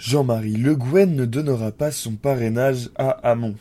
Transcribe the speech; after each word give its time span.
Jean-Marie 0.00 0.56
Le 0.56 0.74
Guen 0.74 1.14
ne 1.14 1.24
donnera 1.24 1.70
pas 1.70 1.92
son 1.92 2.16
parrainage 2.16 2.90
à 2.96 3.10
Hamon. 3.10 3.54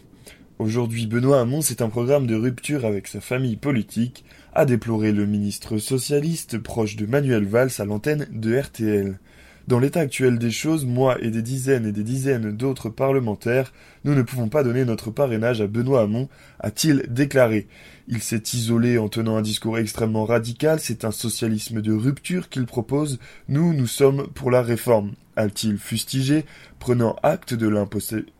Aujourd'hui, 0.57 1.05
Benoît 1.05 1.39
Hamon, 1.39 1.61
c'est 1.61 1.83
un 1.83 1.89
programme 1.89 2.25
de 2.25 2.33
rupture 2.33 2.85
avec 2.85 3.07
sa 3.07 3.21
famille 3.21 3.55
politique, 3.55 4.25
a 4.51 4.65
déploré 4.65 5.11
le 5.11 5.27
ministre 5.27 5.77
socialiste 5.77 6.57
proche 6.57 6.95
de 6.95 7.05
Manuel 7.05 7.45
Valls 7.45 7.73
à 7.77 7.85
l'antenne 7.85 8.27
de 8.31 8.57
RTL. 8.57 9.19
Dans 9.67 9.79
l'état 9.79 10.01
actuel 10.01 10.39
des 10.39 10.51
choses, 10.51 10.85
moi 10.85 11.17
et 11.21 11.31
des 11.31 11.41
dizaines 11.41 11.85
et 11.85 11.93
des 11.93 12.03
dizaines 12.03 12.51
d'autres 12.51 12.89
parlementaires, 12.89 13.71
nous 14.03 14.13
ne 14.13 14.21
pouvons 14.21 14.49
pas 14.49 14.61
donner 14.61 14.83
notre 14.83 15.09
parrainage 15.09 15.61
à 15.61 15.67
Benoît 15.67 16.01
Hamon, 16.01 16.27
a-t-il 16.59 17.05
déclaré. 17.07 17.67
Il 18.09 18.21
s'est 18.21 18.43
isolé 18.53 18.97
en 18.97 19.07
tenant 19.07 19.37
un 19.37 19.41
discours 19.41 19.77
extrêmement 19.77 20.25
radical, 20.25 20.81
c'est 20.81 21.05
un 21.05 21.11
socialisme 21.11 21.81
de 21.81 21.93
rupture 21.93 22.49
qu'il 22.49 22.65
propose, 22.65 23.19
nous, 23.47 23.73
nous 23.73 23.87
sommes 23.87 24.27
pour 24.33 24.51
la 24.51 24.61
réforme, 24.61 25.13
a-t-il 25.37 25.77
fustigé, 25.77 26.43
prenant 26.79 27.15
acte 27.23 27.53
de 27.53 27.67
l'impossibilité 27.67 28.33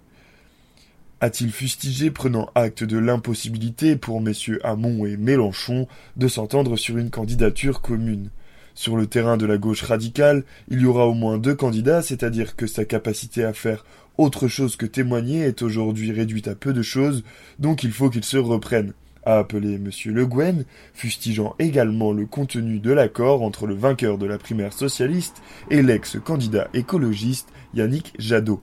a-t-il 1.22 1.54
fustigé 1.54 2.12
prenant 2.12 2.50
acte 2.54 2.84
de 2.84 2.98
l'impossibilité 2.98 3.96
pour 3.96 4.20
messieurs 4.20 4.60
Hamon 4.66 5.06
et 5.06 5.16
Mélenchon 5.16 5.88
de 6.18 6.28
s'entendre 6.28 6.76
sur 6.76 6.98
une 6.98 7.12
candidature 7.12 7.80
commune? 7.80 8.30
Sur 8.76 8.98
le 8.98 9.08
terrain 9.08 9.38
de 9.38 9.46
la 9.46 9.58
gauche 9.58 9.84
radicale, 9.84 10.44
il 10.70 10.82
y 10.82 10.86
aura 10.86 11.08
au 11.08 11.14
moins 11.14 11.38
deux 11.38 11.56
candidats, 11.56 12.02
c'est-à-dire 12.02 12.56
que 12.56 12.68
sa 12.68 12.86
capacité 12.86 13.44
à 13.44 13.54
faire 13.54 13.86
autre 14.18 14.48
chose 14.48 14.76
que 14.76 14.86
témoigner 14.86 15.42
est 15.42 15.62
aujourd'hui 15.62 16.12
réduite 16.12 16.48
à 16.48 16.56
peu 16.56 16.74
de 16.74 16.82
choses, 16.82 17.24
donc 17.60 17.84
il 17.84 17.92
faut 17.92 18.10
qu'il 18.10 18.24
se 18.24 18.38
reprenne 18.38 18.94
a 19.26 19.40
appelé 19.40 19.76
M. 19.76 19.90
Le 20.06 20.26
Guen, 20.26 20.66
fustigeant 20.94 21.56
également 21.60 22.12
le 22.12 22.26
contenu 22.26 22.80
de 22.80 22.92
l'accord 22.92 23.42
entre 23.42 23.68
le 23.68 23.76
vainqueur 23.76 24.18
de 24.18 24.26
la 24.26 24.38
primaire 24.38 24.74
socialiste 24.74 25.42
et 25.70 25.82
l'ex-candidat 25.82 26.68
écologiste 26.74 27.50
Yannick 27.74 28.14
Jadot. 28.20 28.62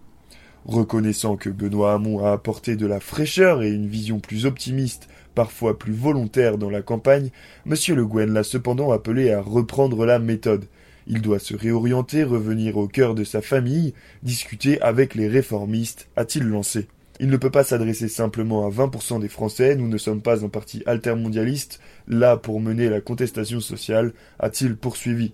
Reconnaissant 0.66 1.36
que 1.36 1.48
Benoît 1.48 1.94
Hamon 1.94 2.24
a 2.24 2.32
apporté 2.32 2.76
de 2.76 2.86
la 2.86 3.00
fraîcheur 3.00 3.62
et 3.62 3.70
une 3.70 3.88
vision 3.88 4.20
plus 4.20 4.44
optimiste, 4.44 5.08
parfois 5.34 5.78
plus 5.78 5.94
volontaire 5.94 6.58
dans 6.58 6.70
la 6.70 6.82
campagne, 6.82 7.30
M. 7.66 7.74
Le 7.88 8.04
Guen 8.04 8.32
l'a 8.32 8.44
cependant 8.44 8.92
appelé 8.92 9.32
à 9.32 9.40
reprendre 9.40 10.04
la 10.04 10.18
méthode. 10.18 10.66
Il 11.06 11.22
doit 11.22 11.38
se 11.38 11.54
réorienter, 11.54 12.24
revenir 12.24 12.76
au 12.76 12.86
cœur 12.86 13.14
de 13.14 13.24
sa 13.24 13.40
famille, 13.40 13.94
discuter 14.22 14.80
avec 14.82 15.14
les 15.14 15.28
réformistes, 15.28 16.08
a-t-il 16.14 16.44
lancé. 16.44 16.88
Il 17.20 17.28
ne 17.28 17.36
peut 17.36 17.50
pas 17.50 17.64
s'adresser 17.64 18.08
simplement 18.08 18.66
à 18.66 18.70
20% 18.70 19.20
des 19.20 19.28
Français, 19.28 19.76
nous 19.76 19.88
ne 19.88 19.98
sommes 19.98 20.22
pas 20.22 20.44
un 20.44 20.48
parti 20.48 20.82
altermondialiste, 20.86 21.80
là 22.06 22.36
pour 22.36 22.60
mener 22.60 22.88
la 22.88 23.00
contestation 23.00 23.60
sociale, 23.60 24.12
a-t-il 24.38 24.76
poursuivi. 24.76 25.32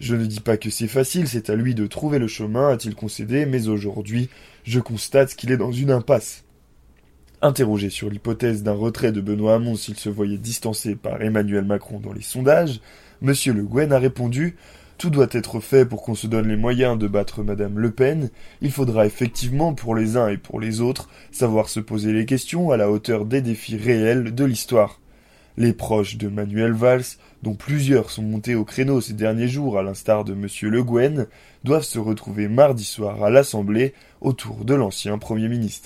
Je 0.00 0.16
ne 0.16 0.24
dis 0.24 0.40
pas 0.40 0.56
que 0.56 0.70
c'est 0.70 0.88
facile, 0.88 1.28
c'est 1.28 1.50
à 1.50 1.54
lui 1.54 1.74
de 1.74 1.86
trouver 1.86 2.18
le 2.18 2.26
chemin, 2.26 2.70
a-t-il 2.70 2.94
concédé, 2.94 3.44
mais 3.44 3.68
aujourd'hui, 3.68 4.30
je 4.64 4.80
constate 4.80 5.34
qu'il 5.34 5.52
est 5.52 5.58
dans 5.58 5.72
une 5.72 5.90
impasse. 5.90 6.44
Interrogé 7.42 7.90
sur 7.90 8.08
l'hypothèse 8.08 8.62
d'un 8.62 8.72
retrait 8.72 9.12
de 9.12 9.20
Benoît 9.20 9.54
Hamon 9.54 9.76
s'il 9.76 9.96
se 9.96 10.08
voyait 10.08 10.38
distancé 10.38 10.96
par 10.96 11.20
Emmanuel 11.22 11.64
Macron 11.64 12.00
dans 12.00 12.14
les 12.14 12.22
sondages, 12.22 12.80
M. 13.22 13.34
Le 13.46 13.62
Guen 13.62 13.92
a 13.92 13.98
répondu 13.98 14.56
tout 15.00 15.08
doit 15.08 15.28
être 15.32 15.60
fait 15.60 15.86
pour 15.86 16.02
qu'on 16.02 16.14
se 16.14 16.26
donne 16.26 16.46
les 16.46 16.58
moyens 16.58 16.98
de 16.98 17.08
battre 17.08 17.42
Madame 17.42 17.78
Le 17.78 17.90
Pen. 17.90 18.28
Il 18.60 18.70
faudra 18.70 19.06
effectivement, 19.06 19.72
pour 19.72 19.94
les 19.94 20.18
uns 20.18 20.28
et 20.28 20.36
pour 20.36 20.60
les 20.60 20.82
autres, 20.82 21.08
savoir 21.32 21.70
se 21.70 21.80
poser 21.80 22.12
les 22.12 22.26
questions 22.26 22.70
à 22.70 22.76
la 22.76 22.90
hauteur 22.90 23.24
des 23.24 23.40
défis 23.40 23.78
réels 23.78 24.34
de 24.34 24.44
l'histoire. 24.44 24.99
Les 25.60 25.74
proches 25.74 26.16
de 26.16 26.28
Manuel 26.28 26.72
Valls, 26.72 27.04
dont 27.42 27.52
plusieurs 27.52 28.10
sont 28.10 28.22
montés 28.22 28.54
au 28.54 28.64
créneau 28.64 29.02
ces 29.02 29.12
derniers 29.12 29.46
jours 29.46 29.78
à 29.78 29.82
l'instar 29.82 30.24
de 30.24 30.32
M. 30.32 30.46
Le 30.62 30.82
Guen, 30.82 31.26
doivent 31.64 31.84
se 31.84 31.98
retrouver 31.98 32.48
mardi 32.48 32.82
soir 32.82 33.22
à 33.22 33.28
l'Assemblée 33.28 33.92
autour 34.22 34.64
de 34.64 34.72
l'ancien 34.72 35.18
Premier 35.18 35.48
ministre. 35.48 35.78